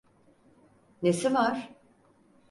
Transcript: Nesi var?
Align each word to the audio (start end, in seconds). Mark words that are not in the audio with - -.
Nesi 1.03 1.33
var? 1.33 1.73